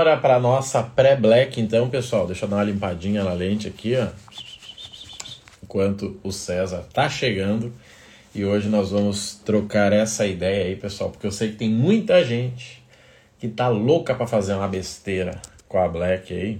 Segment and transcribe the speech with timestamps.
[0.00, 2.26] Bora para nossa pré-black, então, pessoal.
[2.26, 4.06] Deixa eu dar uma limpadinha na lente aqui, ó.
[5.62, 7.70] Enquanto o César tá chegando.
[8.34, 12.24] E hoje nós vamos trocar essa ideia aí, pessoal, porque eu sei que tem muita
[12.24, 12.82] gente
[13.38, 16.58] que tá louca para fazer uma besteira com a Black aí.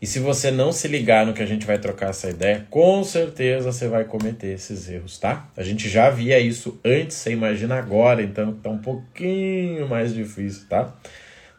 [0.00, 3.04] E se você não se ligar no que a gente vai trocar essa ideia, com
[3.04, 5.50] certeza você vai cometer esses erros, tá?
[5.54, 10.66] A gente já via isso antes, você imagina agora, então tá um pouquinho mais difícil,
[10.66, 10.94] tá?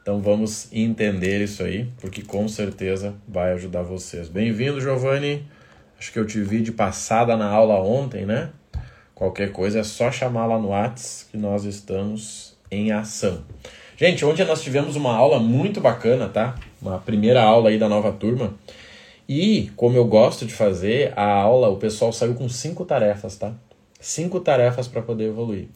[0.01, 4.29] Então vamos entender isso aí, porque com certeza vai ajudar vocês.
[4.29, 5.45] Bem-vindo, Giovanni.
[5.99, 8.49] Acho que eu te vi de passada na aula ontem, né?
[9.13, 13.43] Qualquer coisa é só chamar lá no Whats que nós estamos em ação.
[13.97, 16.55] Gente, ontem nós tivemos uma aula muito bacana, tá?
[16.81, 18.53] Uma primeira aula aí da nova turma.
[19.27, 23.53] E, como eu gosto de fazer, a aula, o pessoal saiu com cinco tarefas, tá?
[23.99, 25.67] Cinco tarefas para poder evoluir.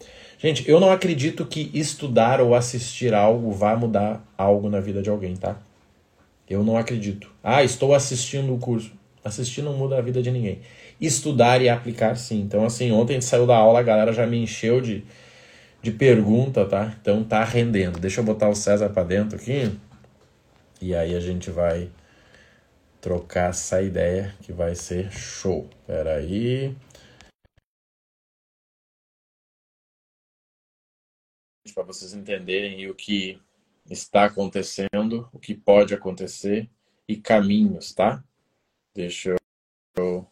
[0.43, 5.09] Gente, eu não acredito que estudar ou assistir algo vá mudar algo na vida de
[5.09, 5.55] alguém, tá?
[6.49, 7.31] Eu não acredito.
[7.41, 8.91] Ah, estou assistindo o curso.
[9.23, 10.59] Assistir não muda a vida de ninguém.
[10.99, 12.41] Estudar e aplicar, sim.
[12.41, 15.05] Então, assim, ontem a gente saiu da aula, a galera já me encheu de,
[15.81, 16.94] de pergunta, tá?
[17.02, 17.97] Então tá rendendo.
[17.97, 19.71] Deixa eu botar o César para dentro aqui.
[20.81, 21.89] E aí a gente vai
[22.99, 25.69] trocar essa ideia que vai ser show.
[25.88, 26.75] Pera aí.
[31.73, 33.41] Para vocês entenderem o que
[33.89, 36.69] está acontecendo, o que pode acontecer
[37.07, 38.23] e caminhos, tá?
[38.93, 39.35] Deixa
[39.97, 40.27] eu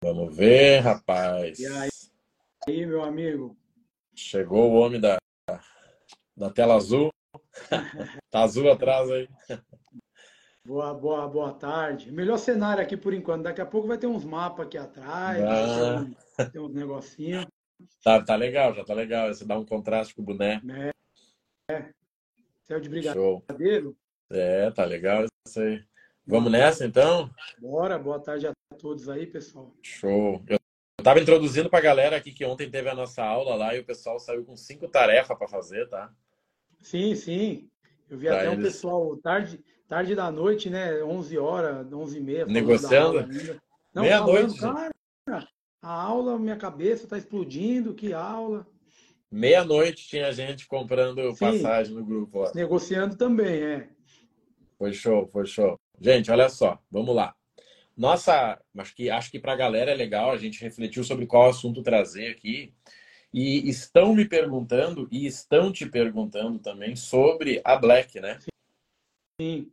[0.00, 1.58] Vamos ver, rapaz.
[1.58, 1.88] E aí,
[2.66, 3.56] aí, meu amigo?
[4.14, 5.18] Chegou o homem da,
[6.36, 7.12] da tela azul.
[8.30, 9.28] tá azul atrás aí.
[10.64, 12.12] Boa, boa, boa tarde.
[12.12, 13.42] Melhor cenário aqui por enquanto.
[13.42, 16.46] Daqui a pouco vai ter uns mapas aqui atrás, ah.
[16.52, 17.46] tem uns negocinhos.
[18.02, 19.28] Tá, tá legal, já tá legal.
[19.28, 20.60] Você dá um contraste com o boné.
[21.68, 21.74] É.
[21.74, 21.90] é.
[22.62, 23.84] Céu de brigadeiro.
[23.84, 23.96] Show.
[24.30, 25.82] É, tá legal isso aí.
[26.26, 27.30] Vamos nessa então?
[27.58, 29.72] Bora, boa tarde a todos aí, pessoal.
[29.82, 30.42] Show.
[30.46, 30.58] Eu
[30.98, 33.84] estava introduzindo para a galera aqui que ontem teve a nossa aula lá e o
[33.84, 36.12] pessoal saiu com cinco tarefas para fazer, tá?
[36.82, 37.70] Sim, sim.
[38.10, 38.58] Eu vi pra até eles...
[38.58, 41.02] um pessoal tarde, tarde da noite, né?
[41.02, 42.46] 11 horas, 11 e meia.
[42.46, 43.26] Negociando?
[43.94, 44.60] Meia-noite.
[44.60, 45.48] Cara,
[45.80, 48.66] a aula, minha cabeça está explodindo, que aula.
[49.30, 52.40] Meia-noite tinha gente comprando sim, passagem no grupo.
[52.40, 52.52] Ó.
[52.54, 53.88] Negociando também, é.
[54.78, 55.78] Foi show, foi show.
[56.00, 57.34] Gente, olha só, vamos lá.
[57.96, 61.50] Nossa, acho que, acho que para a galera é legal, a gente refletiu sobre qual
[61.50, 62.72] assunto trazer aqui.
[63.34, 68.38] E estão me perguntando, e estão te perguntando também, sobre a Black, né?
[69.40, 69.70] Sim.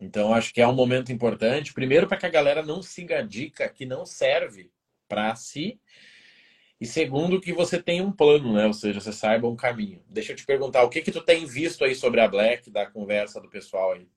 [0.00, 1.72] Então, acho que é um momento importante.
[1.72, 4.72] Primeiro, para que a galera não siga a dica que não serve
[5.10, 5.80] para si.
[6.80, 8.66] E segundo, que você tenha um plano, né?
[8.66, 10.02] Ou seja, você saiba um caminho.
[10.08, 12.86] Deixa eu te perguntar, o que que tu tem visto aí sobre a Black, da
[12.86, 14.08] conversa do pessoal aí?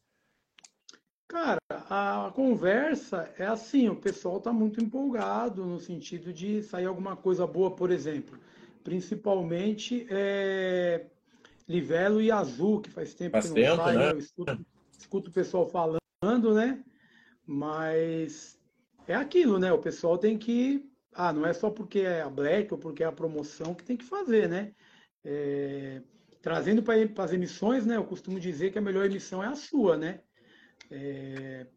[1.28, 7.16] Cara, a conversa é assim, o pessoal está muito empolgado no sentido de sair alguma
[7.16, 8.38] coisa boa, por exemplo.
[8.84, 11.08] Principalmente é,
[11.68, 14.12] Livelo e Azul, que faz tempo faz que não tempo, sai, né?
[14.12, 14.66] Eu escuto,
[14.98, 16.84] escuto o pessoal falando, né?
[17.46, 18.58] Mas
[19.08, 19.72] é aquilo, né?
[19.72, 20.90] O pessoal tem que.
[21.14, 23.96] Ah, não é só porque é a Black ou porque é a promoção que tem
[23.98, 24.74] que fazer, né?
[25.24, 26.02] É,
[26.42, 27.96] trazendo para as emissões, né?
[27.96, 30.22] Eu costumo dizer que a melhor emissão é a sua, né?
[30.90, 31.68] É,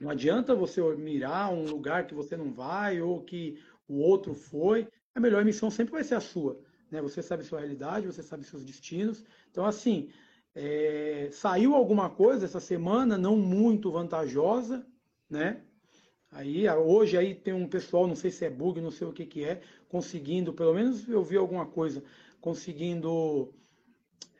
[0.00, 4.88] não adianta você mirar um lugar que você não vai ou que o outro foi.
[5.14, 6.60] A melhor emissão sempre vai ser a sua.
[6.90, 7.00] Né?
[7.00, 9.24] Você sabe sua realidade, você sabe seus destinos.
[9.50, 10.10] Então, assim,
[10.54, 14.86] é, saiu alguma coisa essa semana, não muito vantajosa,
[15.28, 15.62] né?
[16.34, 19.24] Aí, hoje aí tem um pessoal, não sei se é bug, não sei o que
[19.24, 22.02] que é, conseguindo, pelo menos eu vi alguma coisa,
[22.40, 23.54] conseguindo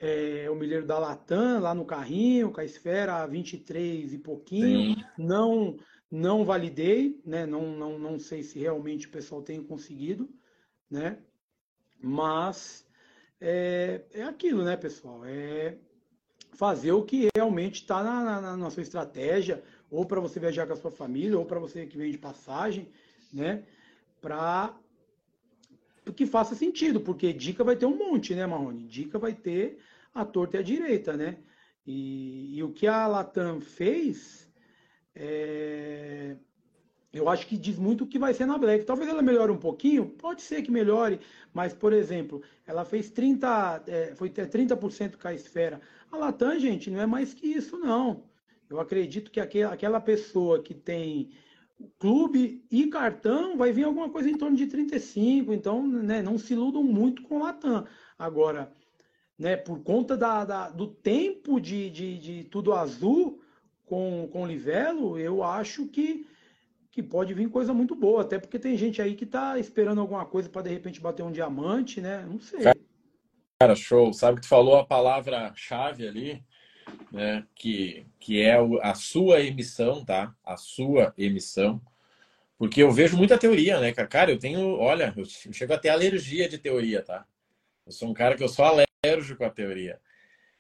[0.01, 4.97] é, o milheiro da Latam lá no carrinho, com a esfera 23 e pouquinho.
[4.97, 5.05] Sim.
[5.17, 5.77] Não
[6.11, 7.45] não validei, né?
[7.45, 10.29] Não, não, não sei se realmente o pessoal tem conseguido,
[10.89, 11.19] né?
[12.01, 12.87] Mas
[13.41, 15.25] é, é aquilo, né, pessoal?
[15.25, 15.77] É
[16.53, 19.63] fazer o que realmente está na, na, na, sua estratégia,
[19.95, 22.89] ou para você viajar com a sua família, ou para você que vem de passagem,
[23.33, 23.63] né?
[24.21, 24.75] Para
[26.15, 28.85] que faça sentido, porque dica vai ter um monte, né, Marrone?
[28.85, 29.79] Dica vai ter
[30.15, 31.39] a torta e a direita, né?
[31.87, 34.51] E, e o que a Latam fez,
[35.15, 36.37] é,
[37.13, 38.85] eu acho que diz muito o que vai ser na Black.
[38.85, 41.21] Talvez ela melhore um pouquinho, pode ser que melhore,
[41.53, 45.81] mas, por exemplo, ela fez 30%, é, foi 30% com a esfera.
[46.11, 48.25] A Latam, gente, não é mais que isso, não.
[48.69, 51.31] Eu acredito que aquela pessoa que tem
[51.99, 56.53] clube e cartão vai vir alguma coisa em torno de 35, então né, não se
[56.53, 57.87] iludam muito com a Latam.
[58.19, 58.73] Agora,
[59.39, 63.41] né, por conta da, da do tempo de, de, de, tudo azul
[63.85, 66.27] com, com livelo, eu acho que,
[66.91, 70.25] que pode vir coisa muito boa, até porque tem gente aí que está esperando alguma
[70.25, 72.25] coisa para de repente bater um diamante, né?
[72.27, 72.65] Não sei.
[73.61, 74.13] Cara, show.
[74.13, 76.45] Sabe que tu falou a palavra-chave ali,
[77.13, 77.47] né?
[77.55, 80.35] Que, que é a sua emissão, tá?
[80.45, 81.81] A sua emissão.
[82.59, 84.31] Porque eu vejo muita teoria, né, cara?
[84.31, 87.27] Eu tenho, olha, eu chego a ter alergia de teoria, tá?
[87.85, 90.01] Eu sou um cara que eu sou alérgico à teoria.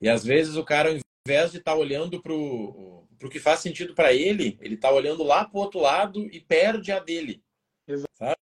[0.00, 3.60] E às vezes o cara, ao invés de estar tá olhando para o que faz
[3.60, 7.42] sentido para ele, ele está olhando lá para o outro lado e perde a dele.
[7.88, 8.10] Exato.
[8.14, 8.33] Sabe?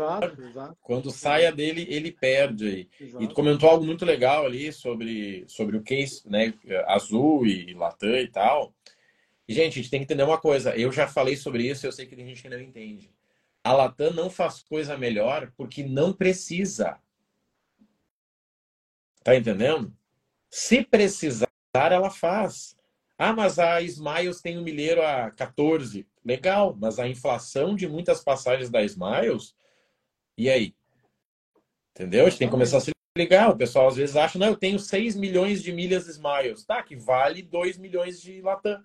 [0.00, 0.78] Exato, exato.
[0.80, 2.88] Quando sai a dele, ele perde aí.
[3.00, 3.24] Exato.
[3.24, 6.54] E tu comentou algo muito legal ali sobre, sobre o case, né?
[6.86, 8.72] Azul e Latam e tal.
[9.48, 10.76] E, gente, a gente tem que entender uma coisa.
[10.76, 13.10] Eu já falei sobre isso, eu sei que tem gente que não entende.
[13.64, 17.00] A Latam não faz coisa melhor porque não precisa.
[19.24, 19.92] Tá entendendo?
[20.48, 22.76] Se precisar, ela faz.
[23.18, 26.06] Ah, mas a Smiles tem um milheiro a 14.
[26.24, 29.56] Legal, mas a inflação de muitas passagens da Smiles,
[30.38, 30.74] e aí?
[31.94, 32.26] Entendeu?
[32.26, 33.50] A gente tem que começar a se ligar.
[33.50, 36.64] O pessoal às vezes acha, não, eu tenho 6 milhões de milhas Smiles.
[36.64, 38.82] Tá, que vale 2 milhões de Latam.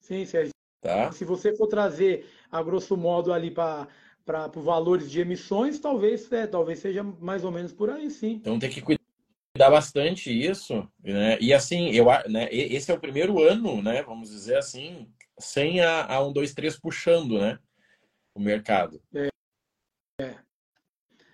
[0.00, 0.52] Sim, Sérgio.
[0.82, 1.12] Tá?
[1.12, 3.88] Se você for trazer, a grosso modo, ali para
[4.24, 8.36] para valores de emissões, talvez, é, talvez seja mais ou menos por aí, sim.
[8.36, 11.36] Então tem que cuidar bastante isso, né?
[11.40, 14.02] E assim, eu, né, esse é o primeiro ano, né?
[14.02, 15.06] Vamos dizer assim,
[15.38, 17.58] sem a, a 1, 2, 3 puxando, né?
[18.34, 19.00] O mercado.
[19.14, 19.33] É.
[20.20, 20.34] é.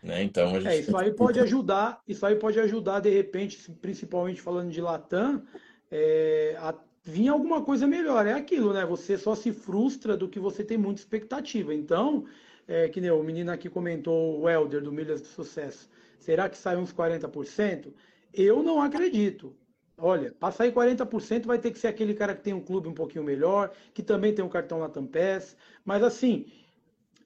[0.02, 0.22] Né?
[0.22, 0.68] Então, gente...
[0.68, 5.42] é, isso aí pode ajudar, isso aí pode ajudar, de repente, principalmente falando de Latam,
[5.90, 6.72] é, a
[7.02, 8.26] vinha alguma coisa melhor.
[8.26, 8.84] É aquilo, né?
[8.86, 11.74] Você só se frustra do que você tem muita expectativa.
[11.74, 12.24] Então,
[12.66, 15.88] é, que nem o menino aqui comentou, o Helder, do Milhas de Sucesso.
[16.18, 17.92] Será que sai uns 40%?
[18.32, 19.56] Eu não acredito.
[19.96, 22.94] Olha, para sair 40% vai ter que ser aquele cara que tem um clube um
[22.94, 25.56] pouquinho melhor, que também tem um cartão Latam Pass.
[25.84, 26.46] Mas assim,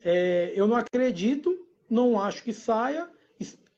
[0.05, 3.09] é, eu não acredito, não acho que saia,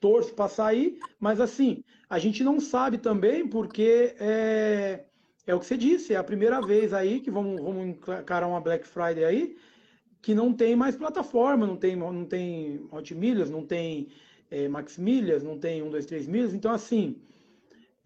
[0.00, 5.04] torço para sair, mas assim, a gente não sabe também porque é,
[5.46, 8.60] é o que você disse, é a primeira vez aí que vamos, vamos encarar uma
[8.60, 9.56] Black Friday aí,
[10.20, 14.08] que não tem mais plataforma, não tem, não tem Hot Milhas, não tem
[14.50, 16.54] é, Max Milhas, não tem 1, 2, 3 milhas.
[16.54, 17.16] Então, assim,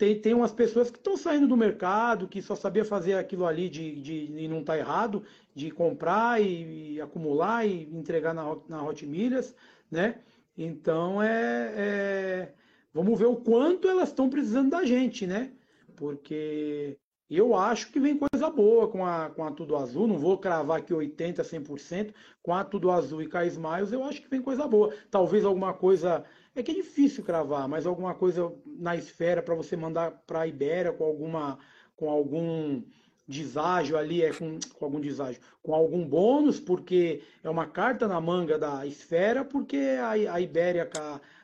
[0.01, 3.69] tem, tem umas pessoas que estão saindo do mercado, que só sabia fazer aquilo ali
[3.69, 5.23] de, de, e não está errado,
[5.55, 9.55] de comprar e, e, acumular e entregar na, na Hot Milhas,
[9.91, 10.21] né?
[10.57, 12.53] Então, é, é,
[12.95, 15.53] vamos ver o quanto elas estão precisando da gente, né?
[15.95, 16.99] Porque
[17.29, 20.07] eu acho que vem coisa boa com a, com a Tudo Azul.
[20.07, 22.15] Não vou cravar aqui 80%, 100%.
[22.43, 24.95] Com a Tudo Azul e com a eu acho que vem coisa boa.
[25.11, 26.25] Talvez alguma coisa.
[26.55, 30.47] É que é difícil cravar, mas alguma coisa na esfera para você mandar para a
[30.47, 31.59] Ibéria com alguma
[31.97, 32.83] com algum
[33.29, 38.21] deságio ali, é com, com algum deságio, com algum bônus, porque é uma carta na
[38.21, 40.91] manga da esfera, porque a, a Ibéria,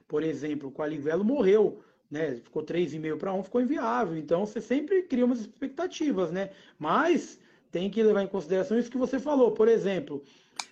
[0.08, 2.36] por exemplo, com a Livelo morreu né?
[2.36, 4.16] Ficou 3,5 para 1, ficou inviável.
[4.16, 6.50] Então você sempre cria umas expectativas, né?
[6.78, 7.38] Mas
[7.70, 9.52] tem que levar em consideração isso que você falou.
[9.52, 10.22] Por exemplo,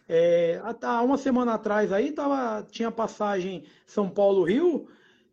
[0.08, 4.86] é, há uma semana atrás aí tava, tinha passagem São Paulo-Rio,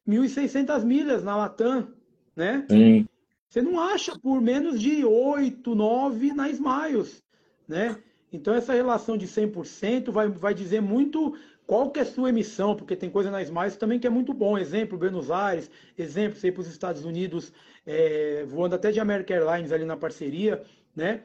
[0.07, 1.88] 1.600 milhas na Latam,
[2.35, 2.65] né?
[2.69, 3.07] Sim.
[3.50, 7.22] Você não acha por menos de 8, 9 na Smiles,
[7.67, 7.98] né?
[8.31, 11.36] Então essa relação de 100% vai, vai dizer muito
[11.67, 14.34] qual que é a sua emissão, porque tem coisa na Smiles também que é muito
[14.34, 14.57] bom.
[14.57, 17.51] Exemplo, Buenos Aires, exemplo, sei para os Estados Unidos,
[17.86, 20.63] é, voando até de American Airlines ali na parceria,
[20.95, 21.22] né?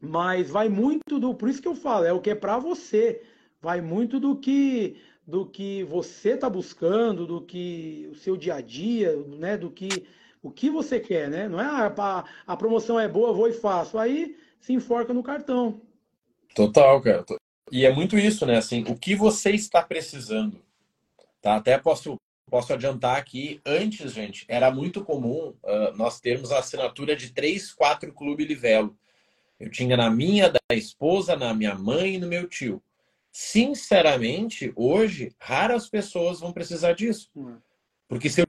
[0.00, 3.22] Mas vai muito do, por isso que eu falo, é o que é para você.
[3.60, 8.60] Vai muito do que do que você está buscando, do que o seu dia a
[8.62, 9.58] dia, né?
[9.58, 10.06] Do que
[10.42, 11.46] o que você quer, né?
[11.48, 13.98] Não é ah, a, a promoção é boa, vou e faço.
[13.98, 15.82] Aí se enforca no cartão.
[16.54, 17.24] Total, cara.
[17.70, 18.56] E é muito isso, né?
[18.56, 20.62] Assim, o que você está precisando.
[21.42, 21.56] Tá?
[21.56, 22.16] Até posso,
[22.50, 27.72] posso adiantar aqui, antes, gente, era muito comum uh, nós termos a assinatura de três,
[27.72, 28.96] quatro clube Livelo.
[29.58, 32.82] Eu tinha na minha, da esposa, na minha mãe e no meu tio.
[33.32, 37.28] Sinceramente, hoje, raras pessoas vão precisar disso.
[37.36, 37.56] Hum.
[38.08, 38.46] Porque se eu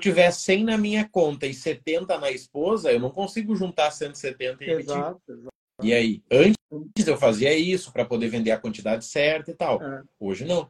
[0.00, 4.70] tiver 100 na minha conta e 70 na esposa, eu não consigo juntar 170 e
[4.70, 4.92] emitir.
[4.92, 5.54] Exato, exato.
[5.82, 9.82] E aí, antes eu fazia isso para poder vender a quantidade certa e tal.
[9.82, 10.02] É.
[10.18, 10.68] Hoje não.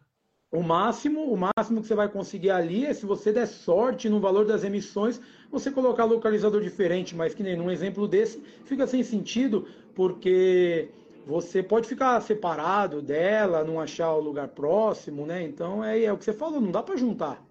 [0.50, 4.20] O máximo, o máximo que você vai conseguir ali é se você der sorte no
[4.20, 9.02] valor das emissões, você colocar localizador diferente, mas que nem num exemplo desse, fica sem
[9.02, 10.88] sentido, porque
[11.26, 15.42] você pode ficar separado dela, não achar o lugar próximo, né?
[15.42, 17.44] Então é, é o que você falou, não dá para juntar.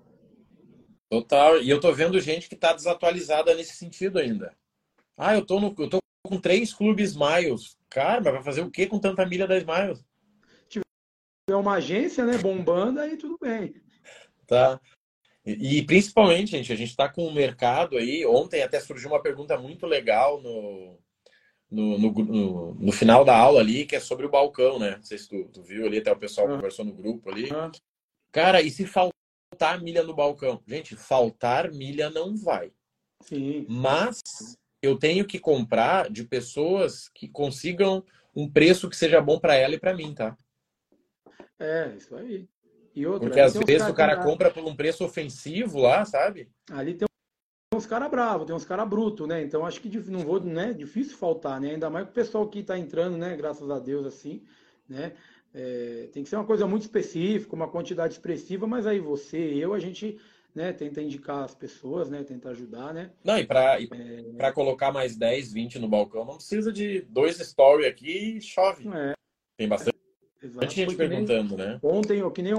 [1.10, 1.62] Total.
[1.62, 4.54] E eu tô vendo gente que tá desatualizada nesse sentido ainda.
[5.16, 7.78] Ah, eu tô, no, eu tô com três clubes Miles.
[7.90, 10.04] Cara, mas vai fazer o que com tanta milha da Smiles?
[11.50, 13.82] É uma agência, né, bombando, aí tudo bem.
[14.46, 14.82] Tá.
[15.48, 18.26] E, e principalmente, gente, a gente está com o mercado aí.
[18.26, 21.00] Ontem até surgiu uma pergunta muito legal no,
[21.72, 24.98] no, no, no, no, final da aula ali, que é sobre o balcão, né?
[24.98, 26.56] Não sei se tu, tu viu ali, até o pessoal uhum.
[26.58, 27.50] conversou no grupo ali.
[27.50, 27.72] Uhum.
[28.30, 30.62] Cara, e se faltar milha no balcão?
[30.68, 32.74] Gente, faltar milha não vai.
[33.22, 33.66] Sim.
[33.70, 34.22] Mas
[34.82, 38.04] eu tenho que comprar de pessoas que consigam
[38.36, 40.38] um preço que seja bom para ela e para mim, tá?
[41.58, 42.48] É, isso aí.
[43.06, 46.50] Outra, Porque às vezes o cara compra por um preço ofensivo lá, sabe?
[46.72, 47.08] Ali tem
[47.74, 49.42] uns caras bravos, tem uns caras brutos, né?
[49.42, 50.74] Então acho que não vou, né?
[50.74, 51.72] Difícil faltar, né?
[51.72, 53.36] Ainda mais o pessoal que está entrando, né?
[53.36, 54.42] Graças a Deus, assim,
[54.88, 55.14] né?
[55.54, 59.74] É, tem que ser uma coisa muito específica, uma quantidade expressiva, mas aí você, eu,
[59.74, 60.20] a gente
[60.54, 63.12] né, tenta indicar as pessoas, né, tenta ajudar, né?
[63.24, 64.52] Não, e para é...
[64.52, 68.88] colocar mais 10, 20 no balcão, não precisa de dois story aqui e chove.
[68.90, 69.14] É.
[69.58, 69.98] Tem bastante
[70.44, 71.80] é, gente perguntando, nem, né?
[71.84, 72.54] Ontem, que nem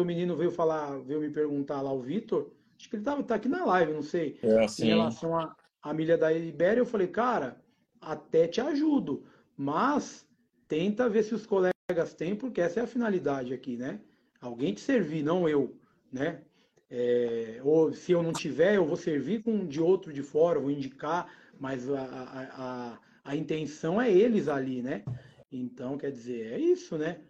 [0.00, 3.34] o menino veio falar, veio me perguntar lá, o Vitor, acho que ele tava, tá
[3.34, 4.84] aqui na live, não sei, é, assim.
[4.84, 7.60] em relação à, à milha da Ibéria, eu falei, cara,
[8.00, 9.24] até te ajudo,
[9.56, 10.26] mas
[10.66, 14.00] tenta ver se os colegas têm, porque essa é a finalidade aqui, né?
[14.40, 15.76] Alguém te servir, não eu,
[16.12, 16.42] né?
[16.90, 20.70] É, ou se eu não tiver, eu vou servir com de outro de fora, vou
[20.70, 21.26] indicar,
[21.58, 25.04] mas a, a, a, a intenção é eles ali, né?
[25.50, 27.20] Então, quer dizer, é isso, né?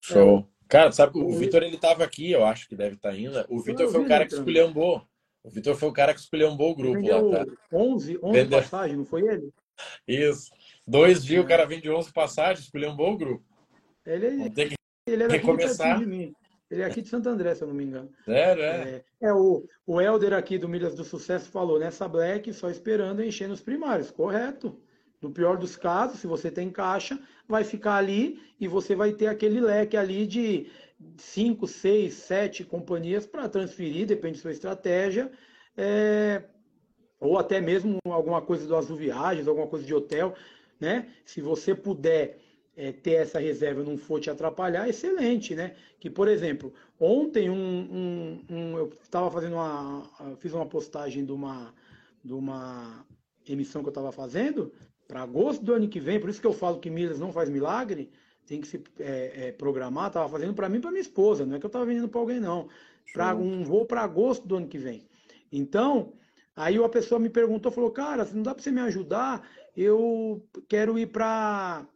[0.00, 0.38] Show.
[0.38, 3.14] É, cara, sabe, o, o Vitor ele tava aqui, eu acho que deve estar tá
[3.14, 3.44] ainda.
[3.50, 5.06] O Vitor foi o cara que esculhambou.
[5.44, 7.52] O Vitor foi o cara que esculhambou o grupo Vendeu lá, tá?
[7.70, 8.58] 11, 11 Vendeu...
[8.58, 9.50] passagens, não foi ele?
[10.08, 10.50] Isso.
[10.86, 11.44] Dois dias é.
[11.44, 13.44] o cara vende 11 passagens, esculhambou o grupo.
[14.06, 14.30] Ele, é,
[15.06, 16.32] ele é daqui de mim.
[16.70, 18.10] Ele é aqui de Santo André, se eu não me engano.
[18.24, 19.02] Sério, é?
[19.20, 23.22] É, é o, o Helder aqui do Milhas do Sucesso falou, nessa Black, só esperando
[23.22, 24.10] encher nos primários.
[24.10, 24.80] Correto.
[25.22, 27.16] No pior dos casos, se você tem caixa,
[27.48, 30.66] vai ficar ali e você vai ter aquele leque ali de
[31.16, 35.30] 5, 6, 7 companhias para transferir, depende da sua estratégia.
[35.76, 36.42] É,
[37.20, 40.34] ou até mesmo alguma coisa do Azul Viagens, alguma coisa de hotel,
[40.80, 41.08] né?
[41.24, 42.40] Se você puder
[42.76, 45.76] é, ter essa reserva não for te atrapalhar, excelente, né?
[46.00, 50.36] Que, por exemplo, ontem um, um, um eu estava fazendo uma.
[50.38, 51.72] fiz uma postagem de uma,
[52.24, 53.06] de uma
[53.46, 54.72] emissão que eu estava fazendo
[55.12, 57.50] para agosto do ano que vem, por isso que eu falo que milhas não faz
[57.50, 58.10] milagre,
[58.46, 61.54] tem que se é, é, programar, estava fazendo para mim e para minha esposa, não
[61.54, 62.66] é que eu estava vendendo para alguém, não.
[63.12, 65.06] Para um voo para agosto do ano que vem.
[65.52, 66.14] Então,
[66.56, 70.42] aí uma pessoa me perguntou, falou, cara, se não dá para você me ajudar, eu
[70.66, 71.86] quero ir para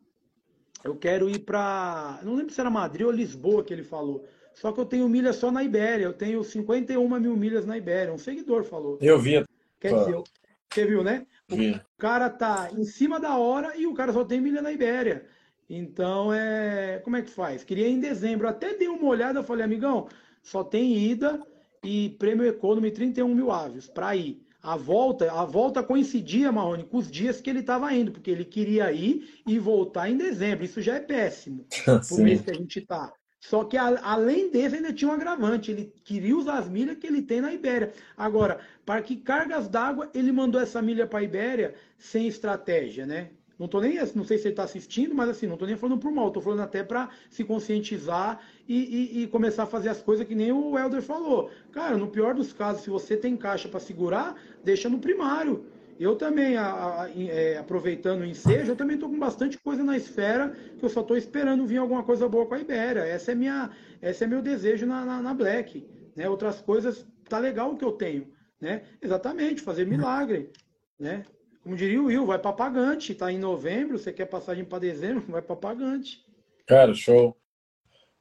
[0.84, 2.20] eu quero ir para.
[2.22, 4.26] Não lembro se era Madrid ou Lisboa que ele falou.
[4.52, 6.04] Só que eu tenho milhas só na Ibéria.
[6.04, 8.12] Eu tenho 51 mil milhas na Ibéria.
[8.12, 8.98] Um seguidor falou.
[9.00, 9.42] Eu vi.
[9.80, 10.22] Quer dizer,
[10.70, 11.26] você viu, né?
[11.50, 15.26] O cara tá em cima da hora e o cara só tem milha na Ibéria.
[15.68, 17.00] Então, é...
[17.04, 17.64] como é que faz?
[17.64, 18.48] Queria ir em dezembro.
[18.48, 20.08] Até dei uma olhada, falei, amigão,
[20.42, 21.40] só tem ida
[21.82, 24.42] e prêmio economy 31 mil aves para ir.
[24.62, 28.44] A volta, a volta coincidia, Marrone, com os dias que ele estava indo, porque ele
[28.44, 30.64] queria ir e voltar em dezembro.
[30.64, 31.64] Isso já é péssimo
[32.08, 33.12] pro mês que a gente está.
[33.48, 35.70] Só que a, além desse ainda tinha um agravante.
[35.70, 37.92] Ele queria usar as milhas que ele tem na Ibéria.
[38.16, 43.30] Agora, para que cargas d'água ele mandou essa milha para a Ibéria sem estratégia, né?
[43.56, 45.98] Não tô nem, não sei se ele está assistindo, mas assim, não tô nem falando
[45.98, 50.02] por mal, tô falando até para se conscientizar e, e, e, começar a fazer as
[50.02, 51.48] coisas que nem o Helder falou.
[51.70, 54.34] Cara, no pior dos casos, se você tem caixa para segurar,
[54.64, 55.64] deixa no primário.
[55.98, 59.96] Eu também, a, a, é, aproveitando o ensejo, eu também estou com bastante coisa na
[59.96, 63.00] esfera que eu só estou esperando vir alguma coisa boa com a Ibéria.
[63.00, 63.70] Essa é minha,
[64.02, 65.86] esse é meu desejo na, na, na Black.
[66.14, 66.28] Né?
[66.28, 68.30] Outras coisas, tá legal o que eu tenho.
[68.60, 68.82] Né?
[69.00, 70.50] Exatamente, fazer milagre.
[70.98, 71.24] Né?
[71.62, 73.12] Como diria o Will, vai para pagante.
[73.12, 76.24] Está em novembro, você quer passagem para dezembro, vai para pagante.
[76.66, 77.36] Cara, show.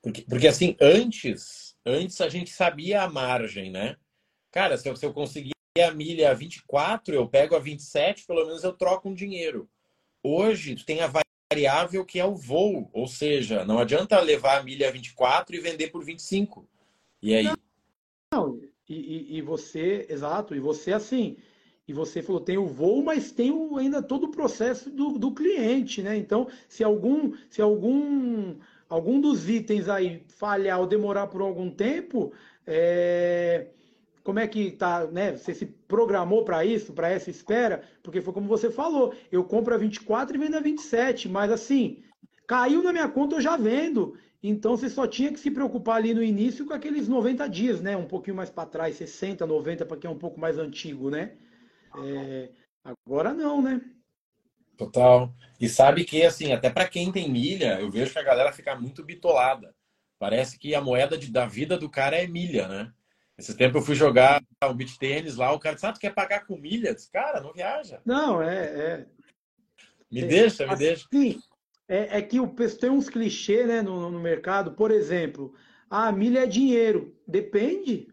[0.02, 3.98] Porque, porque assim, antes, antes a gente sabia a margem, né?
[4.52, 8.46] Cara, se eu, se eu conseguir a milha a 24, eu pego a 27, pelo
[8.46, 9.70] menos eu troco um dinheiro.
[10.24, 11.12] Hoje, tu tem a
[11.52, 15.60] variável que é o voo, ou seja, não adianta levar a milha a 24 e
[15.60, 16.68] vender por 25.
[17.22, 17.52] E aí?
[18.34, 21.38] Não, e, e, você, exato, e você assim,
[21.88, 25.34] e você falou, tem o voo, mas tem o, ainda todo o processo do, do
[25.34, 26.16] cliente, né?
[26.16, 28.56] Então, se algum, se algum,
[28.88, 32.32] algum dos itens aí falhar ou demorar por algum tempo,
[32.66, 33.68] é,
[34.26, 35.38] como é que tá, né?
[35.38, 37.84] Você se programou para isso, para essa espera?
[38.04, 42.04] Porque foi como você falou, eu compro a 24 e vendo a 27, mas assim,
[42.48, 44.18] Caiu na minha conta, eu já vendo.
[44.42, 47.98] Então você só tinha que se preocupar ali no início com aqueles 90 dias, né?
[47.98, 51.36] Um pouquinho mais para trás, 60, 90, para quem é um pouco mais antigo, né?
[51.98, 52.50] É...
[52.84, 53.82] Agora não, né?
[54.78, 55.34] Total.
[55.60, 58.76] E sabe que, assim, até para quem tem milha, eu vejo que a galera fica
[58.76, 59.74] muito bitolada.
[60.20, 62.94] Parece que a moeda de, da vida do cara é milha, né?
[63.38, 66.14] Esse tempo eu fui jogar um beat tênis lá, o cara disse, ah, tu quer
[66.14, 67.10] pagar com milhas?
[67.10, 68.02] Cara, não viaja.
[68.06, 68.66] Não, é...
[68.66, 69.06] é...
[70.12, 71.08] Me é, deixa, me assim, deixa.
[71.12, 71.40] Sim,
[71.88, 75.54] é, é, que o, tem uns clichês né, no, no mercado, por exemplo,
[75.90, 77.16] a ah, milha é dinheiro.
[77.28, 78.08] Depende.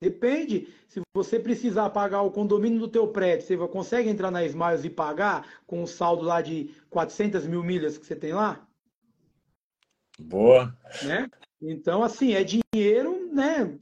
[0.00, 0.68] Depende.
[0.88, 4.90] Se você precisar pagar o condomínio do teu prédio, você consegue entrar na Smiles e
[4.90, 8.66] pagar com o saldo lá de 400 mil milhas que você tem lá?
[10.18, 10.74] Boa.
[11.02, 11.28] Né?
[11.60, 13.78] Então, assim, é dinheiro, né?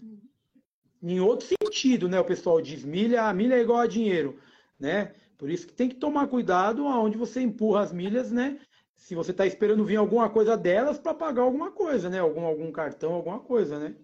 [1.03, 2.19] Em outro sentido, né?
[2.19, 4.39] O pessoal diz milha, a milha é igual a dinheiro,
[4.79, 5.13] né?
[5.37, 8.59] Por isso que tem que tomar cuidado aonde você empurra as milhas, né?
[8.97, 12.19] Se você está esperando vir alguma coisa delas para pagar alguma coisa, né?
[12.19, 13.95] Algum, algum cartão, alguma coisa, né?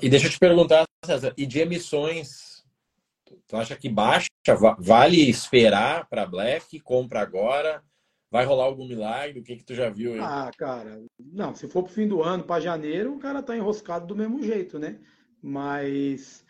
[0.00, 2.64] E deixa eu te perguntar, César, e de emissões,
[3.48, 4.28] tu acha que baixa?
[4.78, 6.78] Vale esperar para Black?
[6.80, 7.82] Compra agora?
[8.30, 9.40] Vai rolar algum milagre?
[9.40, 10.20] O que que tu já viu aí?
[10.20, 14.06] Ah, cara, não, se for pro fim do ano, para janeiro, o cara tá enroscado
[14.06, 14.98] do mesmo jeito, né?
[15.48, 16.44] Mas,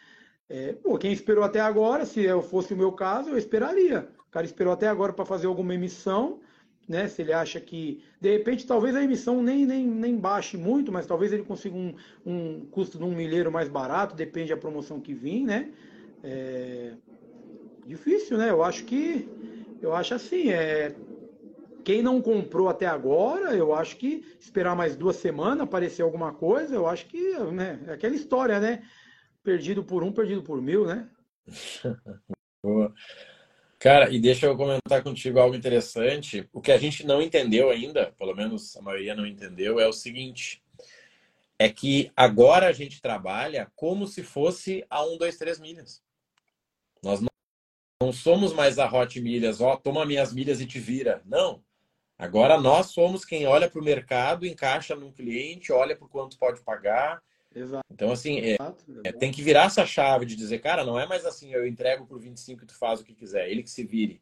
[0.49, 4.11] é, pô, quem esperou até agora, se eu fosse o meu caso, eu esperaria.
[4.27, 6.41] O cara esperou até agora para fazer alguma emissão,
[6.89, 7.07] né?
[7.09, 11.07] Se ele acha que, de repente, talvez a emissão nem, nem, nem baixe muito, mas
[11.07, 15.15] talvez ele consiga um, um custo de um milheiro mais barato, depende da promoção que
[15.15, 15.73] vir, né?
[16.23, 16.97] É...
[17.85, 18.51] Difícil, né?
[18.51, 19.33] Eu acho que,
[19.81, 21.01] eu acho assim, é...
[21.89, 26.75] quem não comprou até agora, eu acho que esperar mais duas semanas, aparecer alguma coisa,
[26.75, 27.83] eu acho que, né?
[27.87, 28.87] É aquela história, né?
[29.43, 31.09] Perdido por um, perdido por mil, né?
[32.63, 32.93] Boa.
[33.79, 36.47] Cara, e deixa eu comentar contigo algo interessante.
[36.53, 39.93] O que a gente não entendeu ainda, pelo menos a maioria não entendeu, é o
[39.95, 40.63] seguinte:
[41.59, 46.03] é que agora a gente trabalha como se fosse a 1, 2, 3 milhas.
[47.03, 51.23] Nós não, somos mais a Hot Milhas, ó, toma minhas milhas e te vira.
[51.25, 51.67] Não.
[52.19, 56.61] Agora nós somos quem olha para o mercado, encaixa num cliente, olha por quanto pode
[56.63, 57.23] pagar,
[57.55, 57.87] Exato.
[57.91, 58.57] Então, assim, é,
[59.05, 62.07] é, tem que virar essa chave de dizer, cara, não é mais assim, eu entrego
[62.07, 64.21] por 25 e tu faz o que quiser, ele que se vire.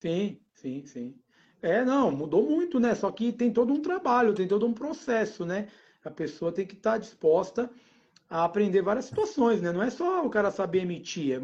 [0.00, 1.14] Sim, sim, sim.
[1.62, 2.94] É, não, mudou muito, né?
[2.94, 5.68] Só que tem todo um trabalho, tem todo um processo, né?
[6.04, 7.70] A pessoa tem que estar tá disposta
[8.28, 9.72] a aprender várias situações, né?
[9.72, 11.40] Não é só o cara saber emitir.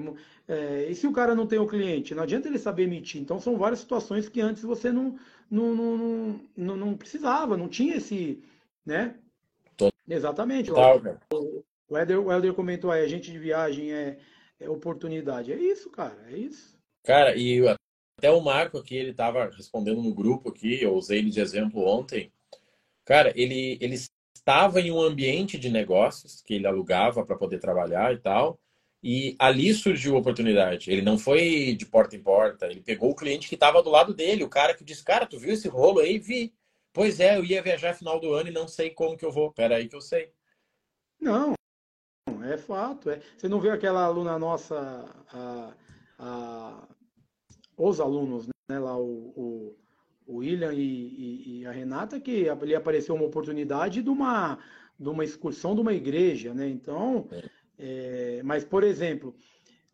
[0.49, 2.15] É, é, e se o cara não tem o cliente?
[2.15, 3.21] Não adianta ele saber emitir.
[3.21, 5.19] Então, são várias situações que antes você não,
[5.51, 8.43] não, não, não, não precisava, não tinha esse,
[8.85, 9.17] né?
[10.09, 10.69] Exatamente.
[10.69, 11.01] Total,
[11.33, 14.19] o, o, Eder comentou aí, agente de viagem é,
[14.59, 15.53] é oportunidade.
[15.53, 16.77] É isso, cara, é isso.
[17.05, 17.61] Cara, e
[18.19, 21.85] até o Marco aqui, ele estava respondendo no grupo aqui, eu usei ele de exemplo
[21.85, 22.33] ontem.
[23.05, 23.97] Cara, ele, ele
[24.43, 28.59] estava em um ambiente de negócios que ele alugava para poder trabalhar e tal.
[29.03, 30.91] E ali surgiu a oportunidade.
[30.91, 34.15] Ele não foi de porta em porta, ele pegou o cliente que estava do lado
[34.15, 36.19] dele, o cara que disse: Cara, tu viu esse rolo aí?
[36.19, 36.55] Vi.
[36.93, 39.53] Pois é, eu ia viajar final do ano e não sei como que eu vou.
[39.53, 40.31] Pera aí que eu sei.
[41.21, 41.55] Não,
[42.45, 43.11] é fato.
[43.11, 43.21] É.
[43.37, 45.75] Você não viu aquela aluna nossa, a,
[46.19, 46.89] a,
[47.77, 48.79] os alunos, né?
[48.79, 49.77] Lá o, o,
[50.33, 54.59] o William e, e, e, a Renata, que ali apareceu uma oportunidade de uma,
[54.99, 56.69] de uma excursão de uma igreja, né?
[56.69, 57.43] Então, é.
[57.79, 59.35] É, mas, por exemplo,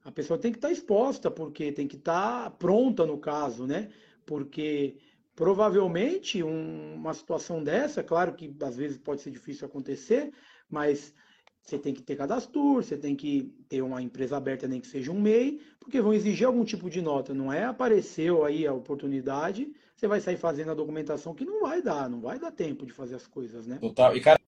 [0.04, 3.88] a pessoa tem que estar exposta, porque tem que estar pronta no caso, né?
[4.26, 4.96] Porque
[5.38, 10.32] Provavelmente, um, uma situação dessa, claro que às vezes pode ser difícil acontecer,
[10.68, 11.14] mas
[11.62, 15.12] você tem que ter cadastro, você tem que ter uma empresa aberta, nem que seja
[15.12, 17.32] um MEI, porque vão exigir algum tipo de nota.
[17.32, 21.82] Não é apareceu aí a oportunidade, você vai sair fazendo a documentação que não vai
[21.82, 23.78] dar, não vai dar tempo de fazer as coisas, né?
[23.78, 24.16] Total.
[24.16, 24.38] E, cara,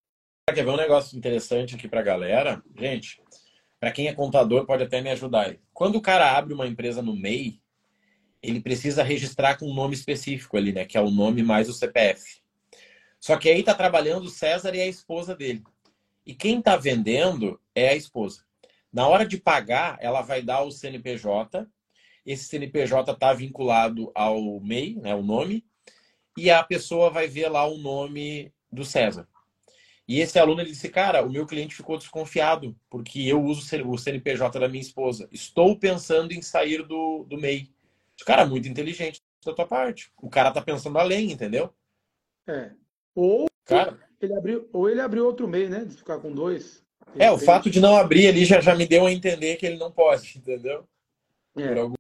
[0.49, 2.63] quer ver um negócio interessante aqui pra galera?
[2.79, 3.21] Gente,
[3.81, 5.57] para quem é contador, pode até me ajudar.
[5.73, 7.61] Quando o cara abre uma empresa no MEI,
[8.41, 10.85] ele precisa registrar com um nome específico ali, né?
[10.85, 12.41] Que é o nome mais o CPF.
[13.19, 15.65] Só que aí tá trabalhando o César e a esposa dele.
[16.25, 18.45] E quem tá vendendo é a esposa.
[18.93, 21.67] Na hora de pagar, ela vai dar o CNPJ.
[22.25, 25.15] Esse CNPJ tá vinculado ao MEI, né?
[25.15, 25.65] O nome.
[26.37, 29.29] E a pessoa vai ver lá o nome do César.
[30.07, 33.99] E esse aluno ele disse, cara, o meu cliente ficou desconfiado porque eu uso o
[33.99, 35.29] CNPJ da minha esposa.
[35.31, 37.71] Estou pensando em sair do, do MEI.
[38.27, 40.11] Cara, muito inteligente da tua parte.
[40.21, 41.73] O cara tá pensando além, entendeu?
[42.47, 42.73] É.
[43.15, 45.85] Ou cara, ele abriu, ou ele abriu outro meio, né?
[45.85, 46.85] De ficar com dois.
[47.17, 49.77] É, o fato de não abrir ali já, já me deu a entender que ele
[49.77, 50.89] não pode, entendeu?
[51.57, 51.69] É.
[51.69, 51.95] Por algum...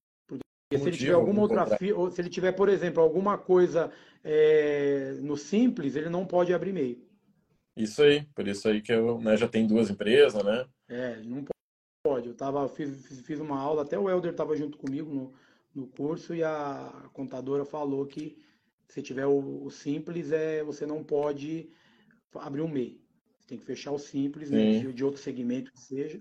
[0.78, 3.90] se ele tiver alguma outra ou se ele tiver, por exemplo, alguma coisa
[4.22, 7.02] é, no simples, ele não pode abrir MEI.
[7.76, 10.66] Isso aí, por isso aí que eu né, já tenho duas empresas, né?
[10.88, 11.44] É, não
[12.04, 12.28] pode.
[12.28, 15.32] Eu tava, fiz, fiz uma aula, até o Helder estava junto comigo no,
[15.74, 18.38] no curso e a contadora falou que
[18.88, 21.68] se tiver o, o simples, é, você não pode
[22.34, 23.00] abrir um MEI.
[23.40, 26.20] Você tem que fechar o simples, né, de outro segmento que seja.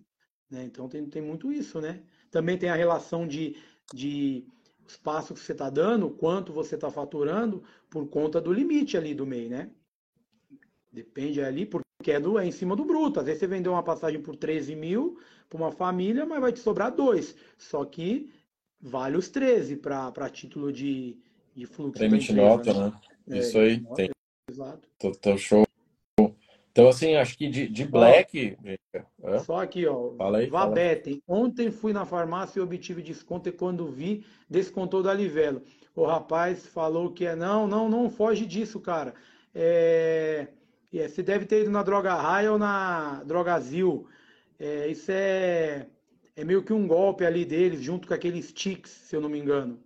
[0.49, 0.63] Né?
[0.63, 2.01] Então tem, tem muito isso, né?
[2.31, 3.55] Também tem a relação de,
[3.93, 4.45] de
[4.85, 9.13] os passos que você está dando, quanto você está faturando, por conta do limite ali
[9.13, 9.69] do MEI, né?
[10.91, 13.19] Depende ali, porque é, do, é em cima do bruto.
[13.19, 16.59] Às vezes você vendeu uma passagem por 13 mil para uma família, mas vai te
[16.59, 17.35] sobrar dois.
[17.57, 18.31] Só que
[18.81, 21.17] vale os 13 para título de,
[21.55, 22.03] de fluxo.
[22.03, 22.99] Emite nota, né?
[23.27, 23.37] né?
[23.37, 23.79] É, Isso aí.
[23.81, 24.09] Nota, tem.
[24.49, 24.89] Exato.
[25.21, 25.68] Tô show.
[26.79, 28.57] Então, assim, acho que de, de black.
[28.93, 29.39] É?
[29.39, 30.13] Só aqui, ó.
[30.15, 30.47] Fala aí.
[30.47, 31.21] Vabete.
[31.27, 35.61] Ontem fui na farmácia e obtive desconto e quando vi, descontou da Livelo.
[35.93, 37.35] O rapaz falou que é.
[37.35, 39.13] Não, não, não foge disso, cara.
[39.53, 40.47] É,
[40.93, 44.07] é, você deve ter ido na Droga Raia ou na Drogazil.
[44.57, 45.85] É, isso é,
[46.33, 49.37] é meio que um golpe ali deles, junto com aqueles sticks, se eu não me
[49.37, 49.77] engano.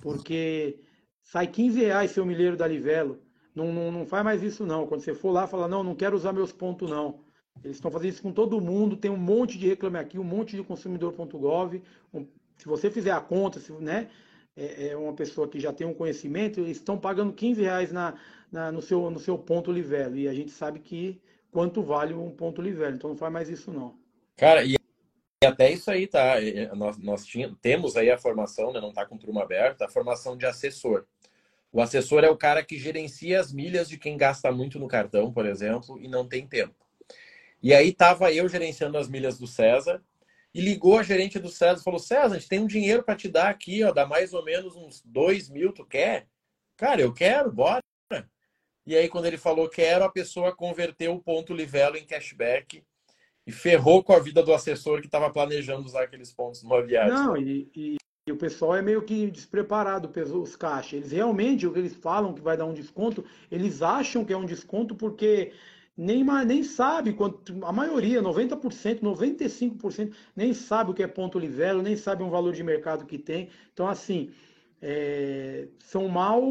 [0.00, 0.80] Porque
[1.22, 3.22] sai 15 reais seu milheiro da Livelo.
[3.54, 4.86] Não, não, não faz mais isso não.
[4.86, 7.20] Quando você for lá, fala, não, não quero usar meus pontos não.
[7.62, 10.56] Eles estão fazendo isso com todo mundo, tem um monte de reclame aqui, um monte
[10.56, 11.82] de consumidor.gov.
[12.12, 14.08] Um, se você fizer a conta, se, né,
[14.56, 18.14] é, é, uma pessoa que já tem um conhecimento, eles estão pagando 15 reais na,
[18.50, 20.16] na, no, seu, no seu ponto livelo.
[20.16, 22.96] E a gente sabe que quanto vale um ponto livelo.
[22.96, 23.96] Então não faz mais isso não.
[24.36, 24.76] Cara, e
[25.44, 26.34] até isso aí, tá?
[26.74, 28.80] Nós, nós tínhamos, temos aí a formação, né?
[28.80, 31.04] não está com turma aberta, a formação de assessor.
[31.74, 35.32] O assessor é o cara que gerencia as milhas de quem gasta muito no cartão,
[35.32, 36.86] por exemplo, e não tem tempo.
[37.60, 40.00] E aí tava eu gerenciando as milhas do César
[40.54, 43.16] e ligou a gerente do César e falou: César, a gente tem um dinheiro para
[43.16, 46.28] te dar aqui, ó, dá mais ou menos uns dois mil, tu quer?
[46.76, 47.82] Cara, eu quero, bora.
[48.86, 52.84] E aí, quando ele falou quero, a pessoa converteu o ponto Livelo em cashback
[53.44, 57.14] e ferrou com a vida do assessor que estava planejando usar aqueles pontos numa viagem.
[57.14, 60.10] Não, e, e, e o pessoal é meio que despreparado,
[60.40, 60.94] os caixas.
[60.94, 64.36] Eles realmente, o que eles falam que vai dar um desconto, eles acham que é
[64.36, 65.52] um desconto porque
[65.94, 71.82] nem, nem sabe, quanto, a maioria, 90%, 95%, nem sabe o que é ponto livelo,
[71.82, 73.50] nem sabe um valor de mercado que tem.
[73.74, 74.30] Então, assim,
[74.80, 76.42] é, são mal,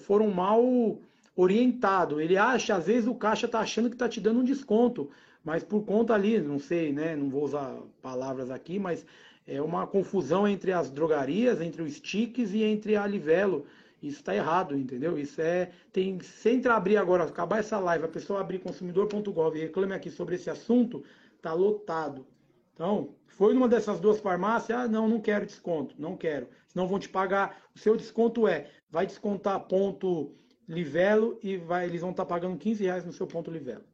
[0.00, 0.98] foram mal
[1.36, 2.18] orientados.
[2.18, 5.08] Ele acha, às vezes o caixa está achando que está te dando um desconto,
[5.44, 7.14] mas por conta ali, não sei, né?
[7.14, 7.72] Não vou usar
[8.02, 9.06] palavras aqui, mas
[9.46, 13.66] é uma confusão entre as drogarias, entre os sticks e entre a Livelo.
[14.02, 15.18] Isso está errado, entendeu?
[15.18, 15.70] Isso é.
[15.92, 20.36] Tem, se abrir agora, acabar essa live, a pessoa abrir consumidor.gov e reclame aqui sobre
[20.36, 21.02] esse assunto,
[21.40, 22.26] tá lotado.
[22.74, 26.48] Então, foi numa dessas duas farmácias, ah, não, não quero desconto, não quero.
[26.68, 27.62] Senão vão te pagar.
[27.74, 30.34] O seu desconto é, vai descontar ponto
[30.68, 33.84] Livelo e vai, eles vão estar tá pagando 15 reais no seu ponto Livelo.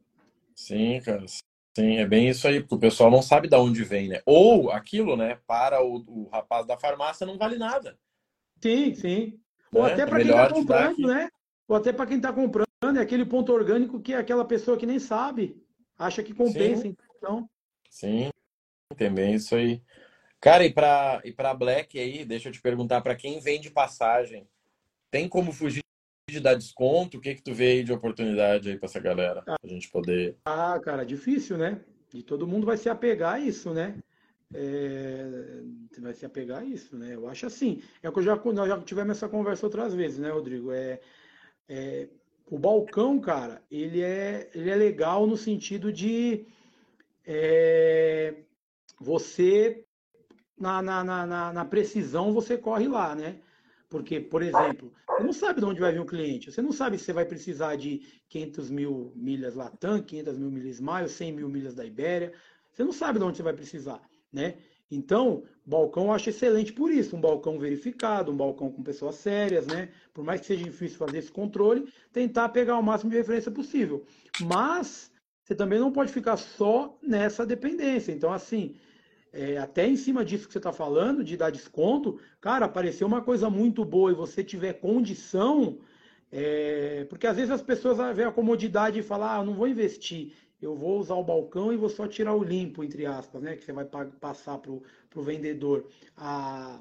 [0.55, 1.25] Sim, cara.
[1.77, 4.21] Sim, é bem isso aí, porque o pessoal não sabe de onde vem, né?
[4.25, 7.97] Ou aquilo, né, para o, o rapaz da farmácia não vale nada.
[8.61, 9.39] Sim, sim.
[9.73, 9.93] Ou né?
[9.93, 11.29] até para é quem está comprando, né?
[11.67, 14.85] Ou até para quem está comprando, é aquele ponto orgânico que é aquela pessoa que
[14.85, 15.55] nem sabe,
[15.97, 16.95] acha que compensa, sim.
[17.17, 17.49] então.
[17.89, 18.29] Sim,
[18.97, 19.81] também isso aí.
[20.41, 24.45] Cara, e para e para Black aí, deixa eu te perguntar, para quem vende passagem,
[25.09, 25.83] tem como fugir
[26.31, 27.17] de dar desconto?
[27.17, 29.41] O que que tu vê aí de oportunidade aí para essa galera?
[29.41, 30.37] Pra gente poder.
[30.45, 31.81] Ah, cara, difícil, né?
[32.13, 33.95] E todo mundo vai se apegar a isso, né?
[34.53, 35.61] É...
[35.99, 37.15] vai se apegar a isso, né?
[37.15, 37.81] Eu acho assim.
[38.03, 40.71] É o que eu já, nós já tivemos essa conversa outras vezes, né, Rodrigo?
[40.71, 40.99] É,
[41.69, 42.07] é,
[42.49, 46.45] o balcão, cara, ele é, ele é legal no sentido de
[47.25, 48.43] é,
[48.99, 49.85] você,
[50.59, 53.39] na, na, na, na precisão, você corre lá, né?
[53.91, 56.49] Porque, por exemplo, você não sabe de onde vai vir um cliente.
[56.49, 60.79] Você não sabe se você vai precisar de 500 mil milhas Latam, 500 mil milhas
[60.79, 62.31] Miles, 100 mil milhas da Ibéria.
[62.71, 64.01] Você não sabe de onde você vai precisar,
[64.31, 64.55] né?
[64.89, 67.17] Então, balcão eu acho excelente por isso.
[67.17, 69.89] Um balcão verificado, um balcão com pessoas sérias, né?
[70.13, 74.05] Por mais que seja difícil fazer esse controle, tentar pegar o máximo de referência possível.
[74.39, 75.11] Mas,
[75.43, 78.13] você também não pode ficar só nessa dependência.
[78.13, 78.73] Então, assim,
[79.33, 83.21] é, até em cima disso que você está falando, de dar desconto, cara, apareceu uma
[83.21, 85.79] coisa muito boa e você tiver condição,
[86.31, 90.33] é, porque às vezes as pessoas veem a comodidade e falam, ah, não vou investir,
[90.61, 93.55] eu vou usar o balcão e vou só tirar o limpo, entre aspas, né?
[93.55, 96.79] Que você vai passar para o vendedor a,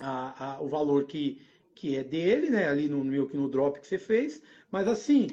[0.00, 1.40] a, a, o valor que,
[1.74, 2.68] que é dele, né?
[2.68, 4.42] Ali no, no, no drop que você fez.
[4.72, 5.28] Mas assim,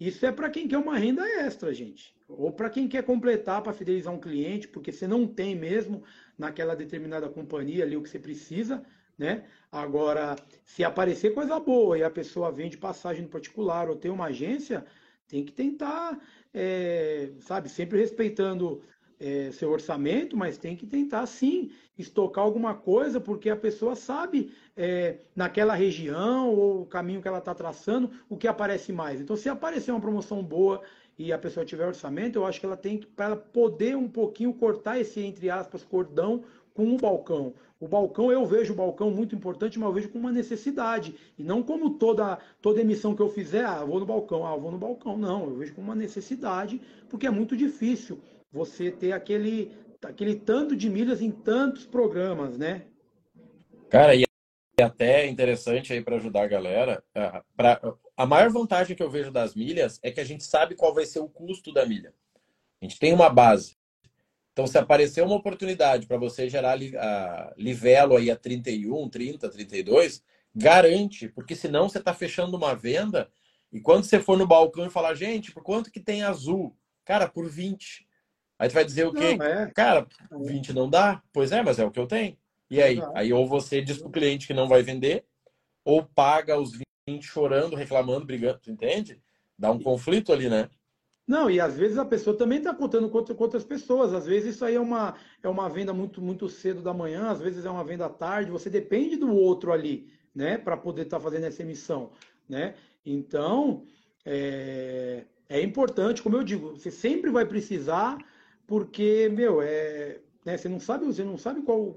[0.00, 2.14] isso é para quem quer uma renda extra, gente.
[2.38, 6.02] Ou para quem quer completar para fidelizar um cliente, porque você não tem mesmo
[6.38, 8.82] naquela determinada companhia ali o que você precisa,
[9.18, 9.44] né?
[9.70, 14.26] Agora, se aparecer coisa boa e a pessoa vende passagem no particular ou tem uma
[14.26, 14.84] agência,
[15.28, 16.18] tem que tentar,
[16.52, 18.82] é, sabe, sempre respeitando
[19.22, 24.52] é, seu orçamento, mas tem que tentar sim estocar alguma coisa, porque a pessoa sabe
[24.76, 29.20] é, naquela região ou o caminho que ela está traçando o que aparece mais.
[29.20, 30.82] Então, se aparecer uma promoção boa
[31.18, 34.52] e a pessoa tiver orçamento, eu acho que ela tem que, para poder um pouquinho
[34.54, 36.42] cortar esse, entre aspas, cordão
[36.74, 37.54] com o balcão.
[37.78, 41.16] O balcão, eu vejo o balcão muito importante, mas eu vejo como uma necessidade.
[41.36, 44.54] E não como toda, toda emissão que eu fizer, ah, eu vou no balcão, ah,
[44.54, 45.18] eu vou no balcão.
[45.18, 48.20] Não, eu vejo como uma necessidade, porque é muito difícil
[48.52, 49.72] você ter aquele,
[50.04, 52.82] aquele tanto de milhas em tantos programas, né?
[53.90, 54.24] Cara, e
[54.80, 57.80] até interessante aí para ajudar a galera, é, pra,
[58.16, 61.04] a maior vantagem que eu vejo das milhas é que a gente sabe qual vai
[61.04, 62.14] ser o custo da milha.
[62.80, 63.76] A gente tem uma base.
[64.52, 70.22] Então, se aparecer uma oportunidade para você gerar a livelo aí a 31, 30, 32,
[70.54, 73.30] garante, porque senão você está fechando uma venda
[73.72, 76.76] e quando você for no balcão e falar, gente, por quanto que tem azul?
[77.04, 78.06] Cara, por 20.
[78.58, 79.36] Aí tu vai dizer o quê?
[79.36, 79.70] Não, é.
[79.70, 81.22] Cara, 20 não dá?
[81.32, 82.36] Pois é, mas é o que eu tenho.
[82.72, 83.02] E aí?
[83.14, 85.26] Aí ou você diz pro cliente que não vai vender,
[85.84, 86.72] ou paga os
[87.06, 89.20] 20 chorando, reclamando, brigando, entende?
[89.58, 90.70] Dá um conflito ali, né?
[91.28, 94.14] Não, e às vezes a pessoa também está contando com, outras pessoas.
[94.14, 97.42] Às vezes isso aí é uma, é uma venda muito, muito cedo da manhã, às
[97.42, 98.50] vezes é uma venda à tarde.
[98.50, 100.56] Você depende do outro ali, né?
[100.56, 102.10] Para poder estar tá fazendo essa emissão,
[102.48, 102.74] né?
[103.04, 103.84] Então,
[104.24, 108.16] é, é importante, como eu digo, você sempre vai precisar,
[108.66, 111.96] porque, meu, é, né, você não sabe, você não sabe qual,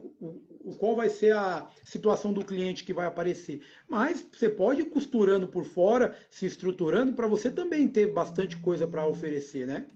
[0.78, 3.62] qual vai ser a situação do cliente que vai aparecer.
[3.88, 8.88] Mas você pode ir costurando por fora, se estruturando, para você também ter bastante coisa
[8.88, 9.88] para oferecer, né?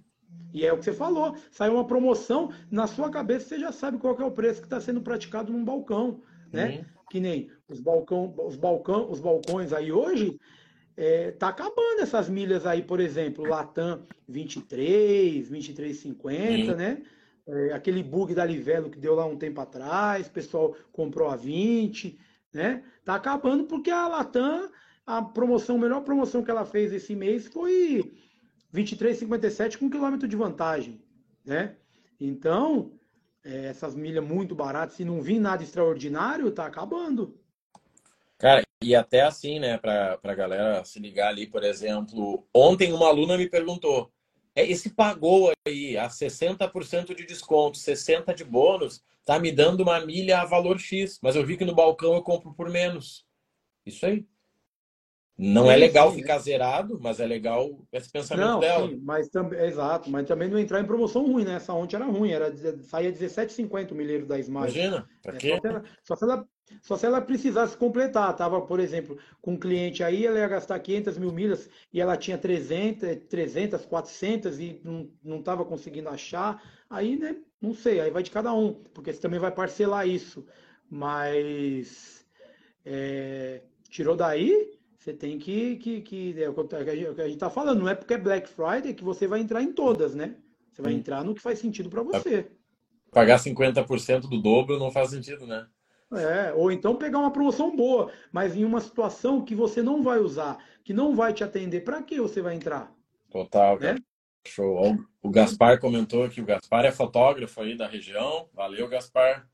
[0.51, 1.35] E é o que você falou.
[1.51, 4.81] Saiu uma promoção, na sua cabeça você já sabe qual é o preço que está
[4.81, 6.85] sendo praticado num balcão, né?
[7.11, 10.39] Que nem os, balcão, os, balcão, os balcões aí hoje,
[10.97, 17.03] é, tá acabando essas milhas aí, por exemplo, Latam 23, 23,50, né?
[17.51, 21.35] É, aquele bug da Livelo que deu lá um tempo atrás, o pessoal comprou a
[21.35, 22.19] 20,
[22.53, 22.83] né?
[23.03, 24.69] Tá acabando porque a Latam,
[25.03, 28.13] a promoção, a melhor promoção que ela fez esse mês foi
[28.71, 31.01] 23,57 com quilômetro de vantagem,
[31.43, 31.75] né?
[32.21, 32.91] Então,
[33.43, 37.35] é, essas milhas muito baratas, se não vir nada extraordinário, tá acabando.
[38.37, 43.07] Cara, e até assim, né, pra, pra galera se ligar ali, por exemplo, ontem uma
[43.07, 44.11] aluna me perguntou,
[44.67, 50.41] esse pagou aí a 60% de desconto, 60% de bônus, tá me dando uma milha
[50.41, 53.25] a valor X, mas eu vi que no balcão eu compro por menos.
[53.85, 54.25] Isso aí.
[55.41, 56.39] Não sim, é legal sim, ficar né?
[56.41, 58.89] zerado, mas é legal esse pensamento não, dela.
[58.89, 61.53] Sim, mas também, exato, mas também não entrar em promoção ruim, né?
[61.53, 64.77] Essa ontem era ruim, era saía 17,50 o milheiro da Smart.
[64.77, 65.49] Imagina, pra é, quê?
[65.51, 66.47] Só se, ela, só, se ela,
[66.81, 70.79] só se ela precisasse completar, tava, por exemplo, com um cliente aí, ela ia gastar
[70.79, 76.61] 500 mil milhas e ela tinha 300, 300 400 e não, não tava conseguindo achar,
[76.89, 80.45] aí, né, não sei, aí vai de cada um, porque você também vai parcelar isso,
[80.89, 82.25] mas
[82.85, 85.77] é, tirou daí você tem que.
[85.77, 88.93] que, que é o que a gente está falando, não é porque é Black Friday
[88.93, 90.35] que você vai entrar em todas, né?
[90.71, 92.51] Você vai entrar no que faz sentido para você.
[93.11, 95.65] Pagar 50% do dobro não faz sentido, né?
[96.11, 100.17] É, ou então pegar uma promoção boa, mas em uma situação que você não vai
[100.17, 102.91] usar, que não vai te atender, para que você vai entrar?
[103.29, 103.95] Total, né?
[104.47, 104.97] Show.
[105.21, 108.49] O Gaspar comentou que o Gaspar é fotógrafo aí da região.
[108.53, 109.47] Valeu, Gaspar.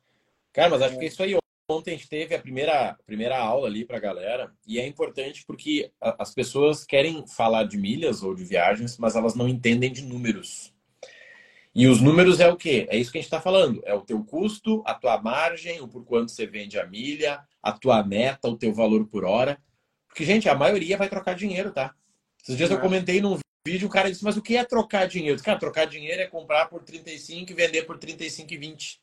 [0.54, 1.38] Cara, mas acho que é isso aí.
[1.70, 5.44] Ontem a gente teve a primeira, primeira aula ali para a galera e é importante
[5.48, 10.04] porque as pessoas querem falar de milhas ou de viagens, mas elas não entendem de
[10.04, 10.75] números.
[11.76, 12.88] E os números é o quê?
[12.90, 13.82] É isso que a gente está falando.
[13.84, 17.74] É o teu custo, a tua margem, o por quanto você vende a milha, a
[17.74, 19.62] tua meta, o teu valor por hora.
[20.08, 21.94] Porque, gente, a maioria vai trocar dinheiro, tá?
[22.42, 22.76] Esses dias é.
[22.76, 25.42] eu comentei num vídeo, o cara disse, mas o que é trocar dinheiro?
[25.44, 29.00] cara, trocar dinheiro é comprar por 35 e vender por 35,20.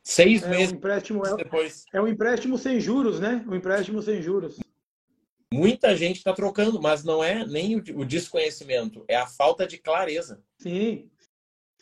[0.00, 1.84] Seis é meses um empréstimo, é, depois.
[1.92, 3.44] É um empréstimo sem juros, né?
[3.48, 4.60] Um empréstimo sem juros.
[5.52, 10.42] Muita gente está trocando, mas não é nem o desconhecimento, é a falta de clareza.
[10.58, 11.08] Sim,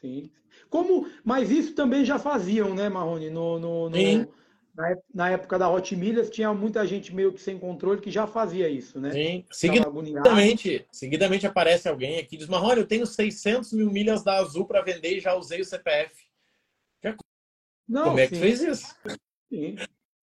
[0.03, 0.31] sim.
[0.69, 3.31] Como, mas isso também já faziam, né, Marrone?
[3.31, 4.29] No, no, no
[4.75, 8.27] na, na, época da Hot Milhas, tinha muita gente meio que sem controle que já
[8.27, 9.11] fazia isso, né?
[9.11, 9.45] Sim.
[9.51, 14.67] Seguidamente, seguidamente aparece alguém aqui e diz: Marrone, eu tenho 600 mil milhas da Azul
[14.67, 16.15] para vender e já usei o CPF.
[17.89, 18.41] Não, Como é que sim.
[18.41, 18.97] fez isso?
[19.51, 19.77] Sim.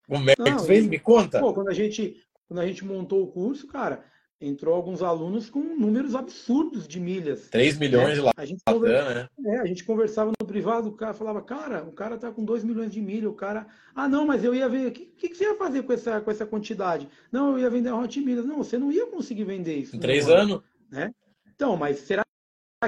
[0.08, 0.88] Como é que Não, fez?
[0.88, 1.40] Me conta.
[1.40, 4.04] Pô, quando a gente quando a gente montou o curso, cara,
[4.42, 7.50] entrou alguns alunos com números absurdos de milhas.
[7.50, 8.24] 3 milhões né?
[8.24, 8.32] lá.
[8.38, 9.56] A gente, conversa, né?
[9.56, 12.64] é, a gente conversava no privado, o cara falava, cara, o cara tá com 2
[12.64, 13.68] milhões de milhas, o cara.
[13.94, 14.88] Ah, não, mas eu ia ver.
[14.88, 17.10] O que, que, você ia fazer com essa, com essa quantidade?
[17.32, 18.46] Não, eu ia vender Hot Milhas.
[18.46, 19.96] Não, você não ia conseguir vender isso.
[19.96, 20.62] Em três anos?
[20.90, 21.14] Né?
[21.54, 22.24] Então, mas será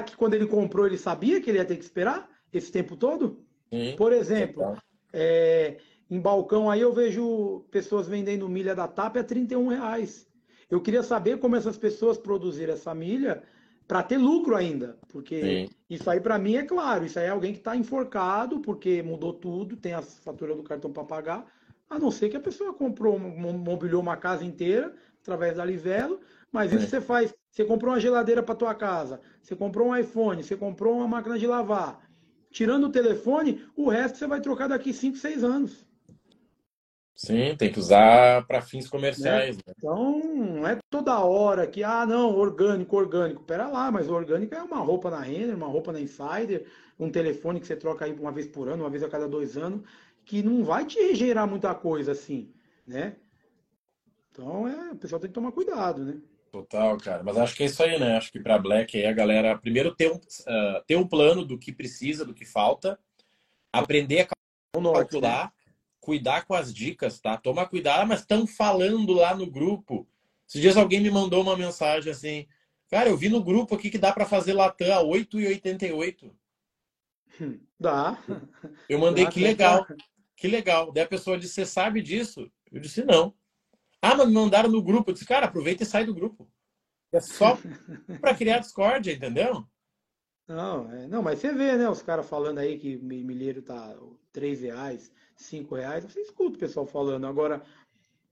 [0.06, 3.44] que quando ele comprou ele sabia que ele ia ter que esperar esse tempo todo?
[3.70, 4.78] Sim, Por exemplo,
[5.12, 5.78] é,
[6.10, 10.31] em balcão aí eu vejo pessoas vendendo milha da TAP a 31 reais.
[10.72, 13.44] Eu queria saber como essas pessoas produziram essa milha
[13.86, 15.76] para ter lucro ainda, porque Sim.
[15.90, 19.34] isso aí para mim é claro, isso aí é alguém que está enforcado porque mudou
[19.34, 21.46] tudo, tem a fatura do cartão para pagar,
[21.90, 26.22] a não ser que a pessoa comprou, mobiliou uma casa inteira através da Livelo,
[26.54, 26.88] mas isso é.
[26.88, 30.96] você faz, você comprou uma geladeira para tua casa, você comprou um iPhone, você comprou
[30.96, 32.08] uma máquina de lavar,
[32.50, 35.86] tirando o telefone, o resto você vai trocar daqui 5, 6 anos.
[37.16, 39.58] Sim, tem que usar para fins comerciais.
[39.58, 39.64] Né?
[39.68, 39.74] Né?
[39.78, 43.44] Então, não é toda hora que, ah, não, orgânico, orgânico.
[43.44, 46.66] Pera lá, mas orgânico é uma roupa na Renner, uma roupa na Insider,
[47.00, 49.56] um telefone que você troca aí uma vez por ano, uma vez a cada dois
[49.58, 49.82] anos,
[50.26, 52.52] que não vai te gerar muita coisa assim,
[52.88, 53.16] né?
[54.32, 56.18] Então, é, o pessoal tem que tomar cuidado, né?
[56.52, 57.24] Total, cara.
[57.24, 58.18] Mas acho que é isso aí, né?
[58.18, 61.58] Acho que para Black aí a galera primeiro ter um, uh, ter um plano do
[61.58, 63.00] que precisa, do que falta,
[63.72, 64.28] aprender a
[64.74, 65.46] calcular.
[65.46, 65.52] Né?
[66.02, 67.38] Cuidar com as dicas, tá?
[67.38, 70.08] Toma cuidado, mas estão falando lá no grupo.
[70.50, 72.48] Esses dias alguém me mandou uma mensagem assim,
[72.90, 76.32] cara, eu vi no grupo aqui que dá para fazer Latam a 8,88.
[77.80, 78.22] Dá.
[78.90, 79.96] Eu mandei, dá, que legal, dá.
[80.36, 80.92] que legal.
[80.92, 82.52] Daí a pessoa disse, você sabe disso?
[82.72, 83.34] Eu disse, não.
[84.02, 85.12] Ah, mas me mandaram no grupo.
[85.12, 86.52] Eu disse, cara, aproveita e sai do grupo.
[87.14, 87.58] É só
[88.20, 89.66] para criar discórdia, entendeu?
[90.48, 93.96] Não, é, não, mas você vê, né, os caras falando aí que milheiro tá
[94.34, 95.12] 3 reais,
[95.42, 97.26] cinco reais, você escuta o pessoal falando.
[97.26, 97.62] Agora,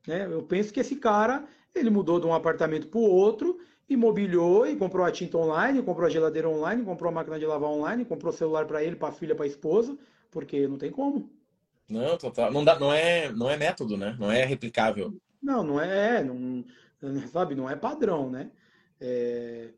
[0.07, 4.67] né, eu penso que esse cara, ele mudou de um apartamento para o outro, imobiliou
[4.67, 8.05] e comprou a tinta online, comprou a geladeira online, comprou a máquina de lavar online,
[8.05, 9.97] comprou celular para ele, para a filha, para a esposa,
[10.31, 11.29] porque não tem como.
[11.89, 12.51] Não, total.
[12.51, 14.15] Não, dá, não, é, não é método, né?
[14.19, 15.13] Não é replicável.
[15.41, 16.63] Não, não é, não,
[17.31, 18.51] sabe, não é padrão, né?
[19.01, 19.69] É,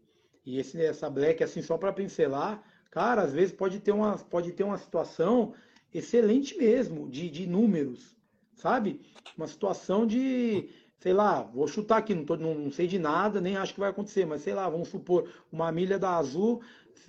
[0.45, 4.51] e esse, essa black, assim, só para pincelar, cara, às vezes pode ter uma, pode
[4.51, 5.53] ter uma situação
[5.93, 8.15] excelente mesmo, de, de números,
[8.55, 9.01] sabe?
[9.37, 13.41] Uma situação de, sei lá, vou chutar aqui, não, tô, não, não, sei de nada,
[13.41, 16.61] nem acho que vai acontecer, mas sei lá, vamos supor, uma milha da Azul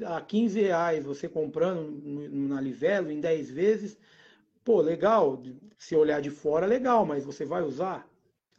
[0.05, 3.99] a 15 reais, você comprando na Livelo em 10 vezes,
[4.65, 5.43] pô, legal,
[5.79, 8.09] se olhar de fora, legal, mas você vai usar?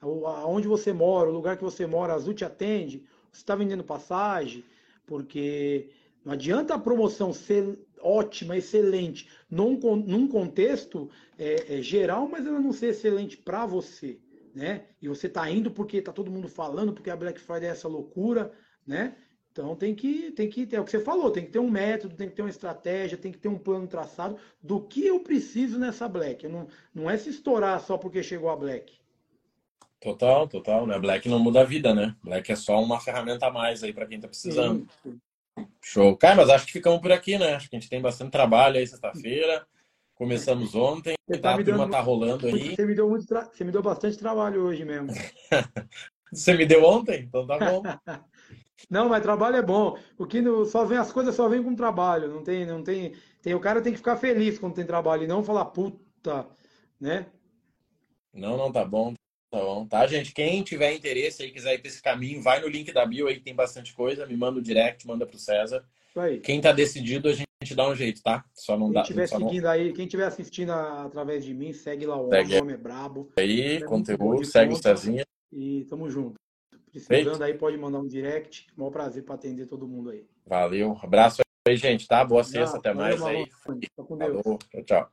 [0.01, 3.03] Aonde você mora, o lugar que você mora, a Azul te atende?
[3.31, 4.63] Você está vendendo passagem?
[5.05, 5.89] Porque
[6.25, 12.59] não adianta a promoção ser ótima, excelente, num, num contexto é, é, geral, mas ela
[12.59, 14.19] não ser excelente para você,
[14.53, 14.86] né?
[15.01, 17.88] E você tá indo porque tá todo mundo falando, porque a Black Friday é essa
[17.88, 18.51] loucura,
[18.86, 19.15] né?
[19.51, 21.69] Então tem que, tem que ter, é o que você falou, tem que ter um
[21.69, 25.19] método, tem que ter uma estratégia, tem que ter um plano traçado do que eu
[25.19, 26.47] preciso nessa Black.
[26.47, 28.93] Não, não é se estourar só porque chegou a Black.
[29.99, 30.97] Total, total, né?
[30.99, 32.15] Black não muda a vida, né?
[32.23, 34.88] Black é só uma ferramenta a mais aí para quem tá precisando.
[35.03, 35.19] Sim.
[35.81, 36.15] Show.
[36.17, 37.55] Cara, mas acho que ficamos por aqui, né?
[37.55, 39.65] Acho que a gente tem bastante trabalho aí sexta-feira.
[40.15, 42.75] Começamos ontem, tá, a turma tá rolando aí.
[42.75, 43.45] Você me, deu muito tra...
[43.45, 45.09] você me deu bastante trabalho hoje mesmo.
[46.31, 47.23] você me deu ontem?
[47.23, 47.81] Então tá bom.
[48.89, 49.97] não, mas trabalho é bom.
[50.17, 50.65] O que no...
[50.65, 52.29] só vem as coisas só vem com trabalho.
[52.29, 53.55] Não tem, não tem, tem.
[53.55, 56.47] O cara tem que ficar feliz quando tem trabalho e não falar puta,
[56.99, 57.25] né?
[58.31, 59.13] Não, não tá bom.
[59.53, 60.33] Bom, tá, gente?
[60.33, 63.35] Quem tiver interesse aí, quiser ir para esse caminho, vai no link da bio aí
[63.35, 65.85] que tem bastante coisa, me manda o direct, manda pro César.
[66.15, 66.39] Aí.
[66.39, 68.43] Quem tá decidido, a gente dá um jeito, tá?
[68.51, 69.03] Só não quem dá.
[69.03, 69.69] Tiver seguindo não...
[69.69, 72.55] aí, quem estiver assistindo através de mim, segue lá o segue.
[72.59, 73.31] homem é brabo.
[73.37, 75.23] Aí, é conteúdo, segue o Cezinha.
[75.51, 76.33] E tamo junto.
[76.91, 77.43] Precisando Feito.
[77.43, 78.65] aí, pode mandar um direct.
[78.75, 80.25] Maior prazer para atender todo mundo aí.
[80.47, 80.97] Valeu.
[80.99, 82.25] Abraço aí, gente, tá?
[82.25, 83.47] Boa sexta, até mais aí.
[84.07, 84.57] Falou.
[84.71, 85.11] Tchau, tchau.